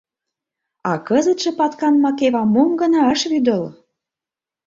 —А 0.91 0.93
кызытше 1.07 1.51
Паткан 1.59 1.95
Макева 2.03 2.43
мом 2.53 2.71
гына 2.81 3.01
ыш 3.13 3.21
вӱдыл! 3.31 3.63